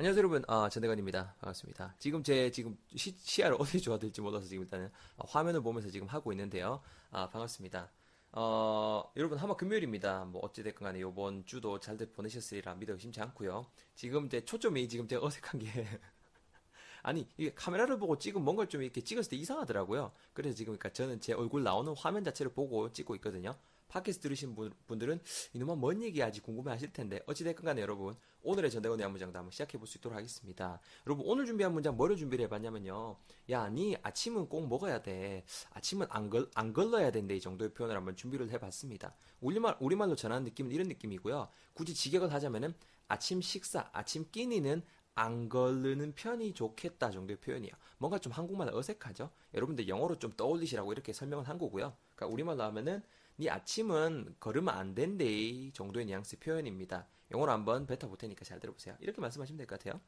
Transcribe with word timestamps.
안녕하세요 0.00 0.20
여러분. 0.20 0.44
아, 0.46 0.68
전대건입니다. 0.68 1.34
반갑습니다. 1.40 1.96
지금 1.98 2.22
제 2.22 2.52
지금 2.52 2.78
시, 2.94 3.10
시야를 3.18 3.56
어디에 3.60 3.80
줘야 3.80 3.98
될지 3.98 4.20
몰라서 4.20 4.46
지금 4.46 4.62
일단은 4.62 4.92
아, 5.16 5.24
화면을 5.26 5.60
보면서 5.60 5.90
지금 5.90 6.06
하고 6.06 6.30
있는데요. 6.32 6.80
아 7.10 7.28
반갑습니다. 7.28 7.90
어 8.30 9.10
여러분 9.16 9.38
한번 9.38 9.56
금요일입니다. 9.56 10.26
뭐 10.26 10.40
어찌됐건 10.44 10.86
간에 10.86 11.00
요번 11.00 11.44
주도 11.46 11.80
잘들 11.80 12.12
보내셨으리라 12.12 12.76
믿어 12.76 12.92
의심치 12.92 13.20
않고요. 13.20 13.66
지금 13.96 14.26
이제 14.26 14.44
초점이 14.44 14.88
지금 14.88 15.08
되게 15.08 15.20
어색한 15.20 15.58
게 15.58 15.66
아니 17.02 17.26
이게 17.36 17.52
카메라를 17.52 17.98
보고 17.98 18.16
찍은 18.16 18.40
뭔가를 18.40 18.68
좀 18.68 18.84
이렇게 18.84 19.00
찍었을 19.00 19.30
때 19.30 19.36
이상하더라고요. 19.36 20.12
그래서 20.32 20.54
지금 20.54 20.76
그러니까 20.76 20.92
저는 20.92 21.20
제 21.20 21.32
얼굴 21.32 21.64
나오는 21.64 21.92
화면 21.96 22.22
자체를 22.22 22.52
보고 22.52 22.92
찍고 22.92 23.16
있거든요 23.16 23.56
팟캐스트 23.88 24.22
들으신 24.22 24.54
분, 24.54 24.72
분들은 24.86 25.20
이놈아 25.54 25.74
뭔 25.74 26.02
얘기하지 26.02 26.40
궁금해 26.40 26.70
하실 26.70 26.92
텐데 26.92 27.20
어찌됐건 27.26 27.64
간에 27.64 27.80
여러분 27.82 28.14
오늘의 28.42 28.70
전대건의 28.70 29.02
한 29.02 29.10
문장도 29.10 29.38
한번 29.38 29.50
시작해 29.50 29.76
볼 29.78 29.86
수 29.88 29.98
있도록 29.98 30.16
하겠습니다. 30.16 30.80
여러분 31.06 31.24
오늘 31.26 31.46
준비한 31.46 31.72
문장 31.72 31.96
뭐를 31.96 32.16
준비를 32.16 32.44
해봤냐면요. 32.44 33.16
야, 33.50 33.68
니 33.68 33.96
아침은 34.02 34.48
꼭 34.48 34.68
먹어야 34.68 35.02
돼. 35.02 35.44
아침은 35.70 36.06
안, 36.10 36.28
걸, 36.30 36.48
안 36.54 36.72
걸러야 36.72 37.10
된다. 37.10 37.34
이 37.34 37.40
정도의 37.40 37.72
표현을 37.72 37.96
한번 37.96 38.14
준비를 38.16 38.50
해봤습니다. 38.50 39.14
우리말, 39.40 39.76
우리말로 39.80 40.14
전하는 40.14 40.44
느낌은 40.44 40.70
이런 40.72 40.88
느낌이고요. 40.88 41.48
굳이 41.72 41.94
직역을 41.94 42.32
하자면은 42.32 42.74
아침 43.08 43.40
식사, 43.40 43.88
아침 43.92 44.26
끼니는 44.30 44.82
안 45.14 45.48
걸르는 45.48 46.14
편이 46.14 46.54
좋겠다 46.54 47.10
정도의 47.10 47.38
표현이에요. 47.40 47.72
뭔가 47.96 48.18
좀 48.18 48.32
한국말 48.32 48.68
어색하죠? 48.72 49.30
여러분들 49.54 49.88
영어로 49.88 50.18
좀 50.18 50.30
떠올리시라고 50.36 50.92
이렇게 50.92 51.12
설명을 51.12 51.48
한 51.48 51.58
거고요. 51.58 51.96
그러니까 52.14 52.32
우리말로 52.32 52.62
하면은 52.64 53.02
네 53.40 53.48
아침은 53.50 54.34
걸으면 54.40 54.74
안 54.74 54.94
된대 54.96 55.70
정도의 55.72 56.06
뉘앙스 56.06 56.40
표현입니다. 56.40 57.06
영어로 57.30 57.52
한번 57.52 57.86
뱉어볼 57.86 58.18
테니까 58.18 58.44
잘 58.44 58.58
들어보세요. 58.58 58.96
이렇게 58.98 59.20
말씀하시면 59.20 59.56
될 59.58 59.66
것 59.68 59.78
같아요. 59.78 60.00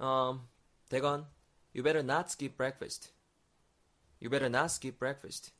Um, 0.00 0.46
대건, 0.88 1.26
you 1.74 1.82
better 1.82 2.04
not 2.04 2.26
skip 2.28 2.56
breakfast. 2.56 3.10
You 4.22 4.30
better 4.30 4.46
not 4.46 4.66
skip 4.66 4.96
breakfast. 4.98 5.52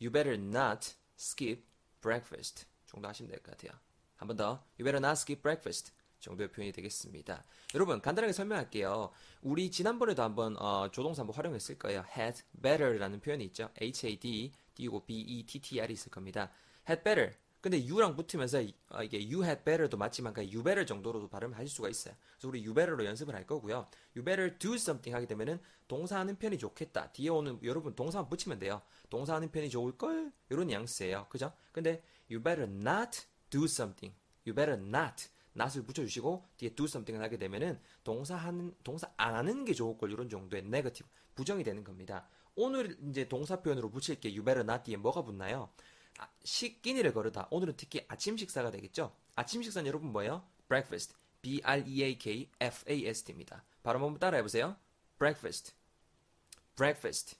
You 0.00 0.12
better 0.12 0.38
not 0.40 0.94
skip 1.18 1.64
breakfast. 2.00 2.66
정도 2.86 3.08
하시면 3.08 3.28
될 3.32 3.42
것 3.42 3.56
같아요. 3.56 3.76
한 4.14 4.28
번 4.28 4.36
더. 4.36 4.64
You 4.78 4.84
better 4.84 4.98
not 4.98 5.18
skip 5.18 5.42
breakfast. 5.42 5.92
정도의 6.20 6.52
표현이 6.52 6.70
되겠습니다. 6.70 7.44
여러분 7.74 8.00
간단하게 8.00 8.32
설명할게요. 8.32 9.10
우리 9.42 9.72
지난번에도 9.72 10.22
한번 10.22 10.56
어, 10.56 10.88
조동사 10.92 11.22
한번 11.22 11.34
활용했을 11.36 11.78
거예요. 11.80 12.04
had 12.16 12.42
better라는 12.62 13.20
표현이 13.20 13.44
있죠. 13.46 13.70
H-A-D 13.80 14.52
띄고 14.76 15.04
B-E-T-T-R이 15.06 15.92
있을 15.92 16.10
겁니다. 16.12 16.52
had 16.88 17.02
better. 17.02 17.32
근데 17.60 17.84
you랑 17.84 18.14
붙으면서 18.14 18.60
어, 18.90 19.02
이게 19.02 19.18
you 19.18 19.42
had 19.42 19.64
better도 19.64 19.96
맞지만 19.96 20.32
그냥 20.32 20.48
you 20.48 20.62
better 20.62 20.86
정도로도 20.86 21.28
발음을 21.28 21.56
하실 21.58 21.68
수가 21.68 21.88
있어요. 21.88 22.14
그래서 22.34 22.46
우리 22.46 22.60
you 22.60 22.72
better로 22.72 23.04
연습을 23.04 23.34
할 23.34 23.44
거고요. 23.44 23.88
you 24.14 24.24
better 24.24 24.56
do 24.56 24.74
something 24.74 25.12
하게 25.12 25.26
되면은 25.26 25.58
동사하는 25.88 26.38
편이 26.38 26.58
좋겠다. 26.58 27.10
뒤에 27.12 27.28
오는 27.28 27.58
여러분 27.64 27.96
동사만 27.96 28.28
붙이면 28.28 28.60
돼요. 28.60 28.82
동사하는 29.10 29.50
편이 29.50 29.70
좋을 29.70 29.98
걸 29.98 30.30
이런 30.48 30.68
뉘앙스예요. 30.68 31.26
그죠? 31.28 31.52
근데 31.72 32.04
you 32.30 32.40
better 32.40 32.70
not 32.70 33.22
do 33.50 33.64
something. 33.64 34.14
you 34.46 34.54
better 34.54 34.80
not 34.80 35.26
not을 35.56 35.82
붙여주시고 35.84 36.46
뒤에 36.58 36.70
do 36.76 36.84
something을 36.84 37.24
하게 37.24 37.36
되면은 37.38 37.80
동사 38.04 38.36
하는 38.36 38.74
동사 38.84 39.10
안 39.16 39.34
하는 39.34 39.64
게 39.64 39.72
좋을 39.72 39.98
걸 39.98 40.12
이런 40.12 40.28
정도의 40.28 40.62
네거티브 40.62 41.08
부정이 41.34 41.64
되는 41.64 41.82
겁니다. 41.82 42.28
오늘 42.56 42.96
이제 43.08 43.28
동사 43.28 43.60
표현으로 43.60 43.90
붙일 43.90 44.18
게 44.18 44.30
not 44.30 44.84
뒤에 44.84 44.96
뭐가 44.96 45.22
붙나요? 45.22 45.70
아, 46.18 46.28
식기니를 46.42 47.12
거르다. 47.12 47.48
오늘은 47.50 47.74
특히 47.76 48.04
아침 48.08 48.36
식사가 48.36 48.70
되겠죠. 48.70 49.14
아침 49.34 49.62
식사는 49.62 49.86
여러분 49.86 50.10
뭐예요? 50.10 50.42
breakfast. 50.66 51.14
B 51.42 51.60
R 51.62 51.84
E 51.86 52.02
A 52.02 52.18
K 52.18 52.50
F 52.58 52.90
A 52.90 53.06
S 53.06 53.22
T입니다. 53.24 53.62
발음 53.82 54.02
한번 54.02 54.18
따라해 54.18 54.42
보세요. 54.42 54.76
breakfast. 55.18 55.74
breakfast. 56.76 57.36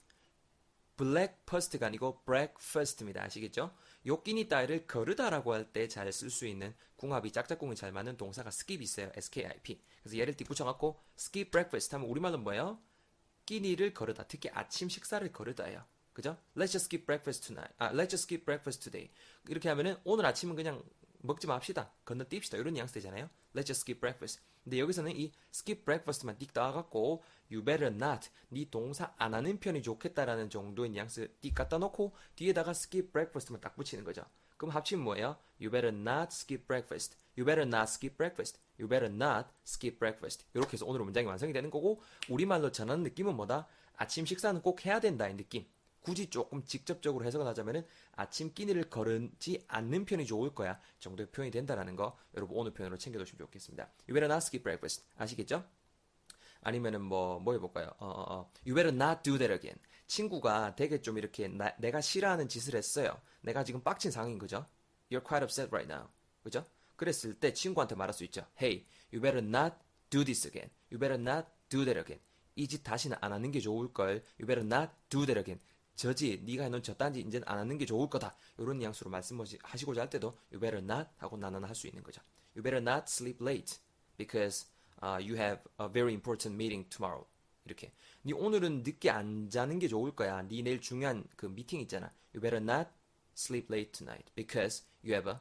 breakfast가 0.97 1.87
아니고 1.87 2.23
breakfast입니다. 2.25 3.23
아시겠죠? 3.25 3.75
요 4.07 4.23
끼니 4.23 4.49
따위를 4.49 4.87
거르다라고 4.87 5.55
할 5.55 5.73
때 5.73 5.89
잘 5.89 6.09
쓸 6.09 6.31
수 6.31 6.47
있는 6.47 6.75
궁합이 6.97 7.33
짝짝꿍이 7.33 7.75
잘 7.75 7.91
맞는 7.93 8.19
동사가 8.19 8.49
skip 8.51 8.83
있어요. 8.85 9.11
skip. 9.17 9.81
그래서 10.03 10.19
얘를 10.19 10.35
띠 10.37 10.45
붙여 10.45 10.65
갖고 10.67 11.01
skip 11.19 11.51
breakfast 11.51 11.95
하면 11.95 12.09
우리말로 12.09 12.37
뭐예요? 12.39 12.79
끼니를 13.47 13.95
거르다. 13.95 14.25
특히 14.29 14.51
아침 14.53 14.89
식사를 14.89 15.31
거르다예요. 15.33 15.85
그죠? 16.13 16.37
Let's 16.57 16.73
just 16.73 16.87
skip 16.87 17.07
breakfast 17.07 17.47
tonight. 17.47 17.75
아, 17.79 17.93
let's 17.93 18.11
just 18.11 18.25
skip 18.25 18.45
breakfast 18.45 18.83
today. 18.83 19.11
이렇게 19.49 19.69
하면은 19.69 19.97
오늘 20.05 20.27
아침은 20.27 20.57
그냥 20.57 20.83
먹지 21.19 21.47
맙시다. 21.47 21.93
건너뛰읍시다. 22.05 22.59
이런 22.59 22.75
뉘앙스 22.75 22.95
되잖아요. 22.95 23.29
Let's 23.55 23.67
just 23.67 23.83
skip 23.83 24.01
breakfast. 24.01 24.41
근데 24.65 24.81
여기서는 24.81 25.17
이 25.17 25.33
skip 25.53 25.85
breakfast만 25.85 26.39
띡 26.39 26.53
따갖고 26.53 27.23
you 27.51 27.65
better 27.65 27.95
not 27.95 28.29
네 28.49 28.67
동사 28.69 29.13
안 29.17 29.35
하는 29.35 29.61
편이 29.61 29.83
좋겠다라는 29.83 30.51
정도의 30.51 30.91
뉘앙스 30.91 31.37
띡 31.43 31.55
갖다 31.55 31.79
놓고 31.79 32.17
뒤에다가 32.35 32.73
skip 32.73 33.13
breakfast만 33.13 33.61
딱 33.61 33.77
붙이는 33.77 34.03
거죠. 34.03 34.25
그럼 34.57 34.75
합치면 34.75 35.05
뭐예요? 35.05 35.37
You 35.61 35.71
better 35.71 35.95
not 35.95 36.29
skip 36.33 36.67
breakfast. 36.67 37.17
You 37.37 37.45
better 37.45 37.67
not 37.67 37.85
skip 37.85 38.17
breakfast. 38.17 38.59
You 38.79 38.89
better 38.89 39.13
not 39.13 39.49
skip 39.67 39.99
breakfast. 39.99 40.45
이렇게 40.55 40.75
해서 40.75 40.87
오늘 40.87 41.05
문장이 41.05 41.27
완성이 41.27 41.53
되는 41.53 41.71
거고 41.71 42.03
우리말로 42.29 42.71
전하는 42.73 43.03
느낌은 43.05 43.35
뭐다? 43.35 43.67
아침 43.97 44.27
식사는 44.27 44.61
꼭 44.63 44.85
해야 44.85 45.01
된다의 45.01 45.37
느낌. 45.37 45.67
굳이 46.01 46.31
조금 46.31 46.63
직접적으로 46.65 47.25
해석을 47.25 47.47
하자면은 47.49 47.85
아침 48.13 48.55
끼니를 48.55 48.91
거르지 48.91 49.65
않는 49.67 50.05
편이 50.05 50.25
좋을 50.25 50.55
거야 50.55 50.81
정도의 51.01 51.33
표현이 51.33 51.51
된다라는 51.51 51.97
거 51.97 52.17
여러분 52.37 52.57
오늘 52.57 52.73
표현으로 52.73 52.97
챙겨두시면 52.97 53.39
좋겠습니다. 53.39 53.91
You 54.09 54.15
better 54.15 54.27
not 54.27 54.39
skip 54.45 54.63
breakfast. 54.63 55.05
아시겠죠? 55.17 55.65
아니면은 56.61 57.03
뭐, 57.03 57.41
뭐 57.41 57.55
해볼까요? 57.55 57.91
어, 57.99 58.07
어, 58.07 58.35
어. 58.35 58.51
You 58.65 58.75
better 58.75 58.95
not 58.95 59.23
do 59.25 59.37
that 59.39 59.53
again. 59.53 59.81
친구가 60.07 60.77
되게 60.77 61.01
좀 61.01 61.19
이렇게 61.19 61.49
나, 61.49 61.75
내가 61.79 62.01
싫어하는 62.01 62.49
짓을 62.49 62.77
했어요. 62.77 63.21
내가 63.41 63.65
지금 63.65 63.83
빡친 63.83 64.13
상황인 64.13 64.39
거죠? 64.39 64.67
You're 65.11 65.25
quite 65.25 65.43
upset 65.43 65.69
right 65.73 65.93
now. 65.93 66.09
그죠? 66.43 66.65
그랬을 66.97 67.35
때 67.35 67.53
친구한테 67.53 67.95
말할 67.95 68.13
수 68.15 68.25
있죠. 68.25 68.47
Hey, 68.61 68.87
you 69.13 69.21
better 69.21 69.45
not 69.45 69.77
do 70.11 70.25
this 70.25 70.47
again. 70.47 70.71
You 70.91 70.99
better 70.99 71.21
not 71.21 71.49
do 71.69 71.85
that 71.85 71.99
again. 71.99 72.21
이 72.57 72.67
짓 72.67 72.83
다시는 72.83 73.17
안 73.21 73.33
하는 73.33 73.51
게 73.51 73.61
좋을 73.61 73.93
걸. 73.93 74.23
You 74.41 74.47
better 74.47 74.65
not 74.65 74.91
do 75.09 75.27
that 75.27 75.39
again. 75.39 75.61
저지 75.95 76.43
네가 76.45 76.65
해놓은 76.65 76.83
저딴지 76.83 77.21
이제는 77.21 77.47
안 77.49 77.59
하는 77.59 77.79
게 77.79 77.87
좋을 77.87 78.09
거다. 78.11 78.37
이런 78.59 78.79
뉘앙스로 78.79 79.11
말씀하시고자 79.11 80.01
할 80.01 80.11
때도 80.11 80.37
you 80.53 80.61
better 80.61 80.83
not 80.83 81.09
하고 81.19 81.37
나는 81.37 81.65
할 81.65 81.75
수 81.75 81.87
있는 81.87 82.03
거죠. 82.03 82.21
You 82.55 82.63
better 82.63 82.81
not 82.83 83.05
sleep 83.09 83.43
late 83.43 83.79
because 84.17 84.67
uh, 85.03 85.19
you 85.21 85.37
have 85.37 85.61
a 85.81 85.89
very 85.89 86.13
important 86.13 86.55
meeting 86.55 86.89
tomorrow. 86.89 87.27
이렇게. 87.65 87.93
네 88.23 88.33
오늘은 88.33 88.83
늦게 88.85 89.11
안 89.11 89.51
자는 89.51 89.79
게 89.79 89.89
좋을 89.89 90.15
거야. 90.15 90.43
네 90.43 90.63
내일 90.63 90.81
중요한 90.81 91.25
그 91.37 91.47
미팅 91.47 91.81
있잖아. 91.81 92.13
You 92.35 92.41
better 92.41 92.63
not 92.63 92.91
sleep 93.37 93.67
late 93.73 93.93
tonight 93.93 94.31
because 94.35 94.85
you 95.05 95.15
have 95.15 95.29
a 95.31 95.39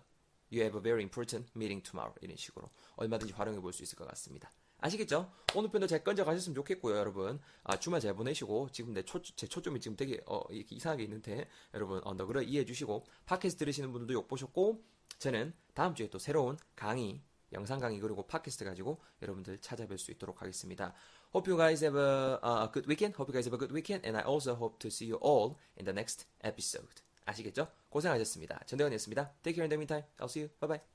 you 0.51 0.61
have 0.61 0.77
a 0.77 0.81
very 0.81 1.01
important 1.01 1.51
meeting 1.55 1.83
tomorrow. 1.83 2.15
이런 2.21 2.37
식으로 2.37 2.69
얼마든지 2.95 3.33
활용해 3.33 3.59
볼 3.59 3.73
수 3.73 3.83
있을 3.83 3.97
것 3.97 4.07
같습니다. 4.09 4.51
아시겠죠? 4.79 5.31
오늘 5.55 5.71
편도 5.71 5.87
잘 5.87 6.03
건져 6.03 6.25
가셨으면 6.25 6.53
좋겠고요, 6.55 6.97
여러분. 6.97 7.39
아, 7.63 7.79
주말 7.79 8.01
잘 8.01 8.13
보내시고, 8.13 8.69
지금 8.71 8.93
내 8.93 9.03
초, 9.03 9.21
제 9.21 9.47
초점이 9.47 9.79
지금 9.79 9.95
되게, 9.95 10.21
어, 10.27 10.41
이상하게 10.51 11.03
있는데, 11.03 11.47
여러분, 11.73 12.01
어, 12.03 12.13
너그러 12.13 12.41
이해해 12.41 12.65
주시고, 12.65 13.05
팟캐스트 13.25 13.59
들으시는 13.59 13.91
분들도 13.91 14.13
욕 14.13 14.27
보셨고, 14.27 14.83
저는 15.17 15.53
다음 15.73 15.95
주에 15.95 16.09
또 16.09 16.19
새로운 16.19 16.57
강의, 16.75 17.23
영상 17.53 17.79
강의 17.79 17.99
그리고 17.99 18.27
팟캐스트 18.27 18.65
가지고 18.65 18.99
여러분들 19.21 19.59
찾아뵐 19.59 19.97
수 19.97 20.11
있도록 20.11 20.41
하겠습니다. 20.41 20.93
Hope 21.33 21.51
you 21.51 21.57
guys 21.57 21.83
have 21.83 21.97
a, 21.97 22.37
a 22.43 22.67
good 22.71 22.87
weekend. 22.87 23.15
Hope 23.15 23.29
you 23.29 23.33
guys 23.33 23.47
have 23.47 23.55
a 23.55 23.59
good 23.59 23.73
weekend. 23.73 24.05
And 24.05 24.17
I 24.17 24.23
also 24.25 24.55
hope 24.55 24.77
to 24.79 24.89
see 24.89 25.07
you 25.09 25.17
all 25.23 25.55
in 25.79 25.85
the 25.85 25.93
next 25.93 26.27
episode. 26.43 27.01
아시겠죠? 27.25 27.67
고생하셨습니다. 27.89 28.61
전대건이었습니다. 28.65 29.33
Take 29.43 29.55
care 29.55 29.65
in 29.65 29.69
the 29.69 29.77
meantime. 29.77 30.03
I'll 30.19 30.29
see 30.29 30.43
you. 30.43 30.49
Bye 30.59 30.77
bye. 30.77 30.94